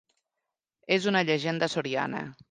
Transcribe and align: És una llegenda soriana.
És 0.95 1.05
una 1.11 1.21
llegenda 1.27 1.69
soriana. 1.75 2.23